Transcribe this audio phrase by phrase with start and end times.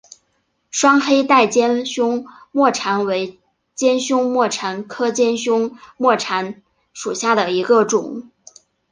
[0.71, 3.37] 双黑带尖胸沫蝉为
[3.75, 8.27] 尖胸沫蝉科尖胸沫蝉属下的一个种。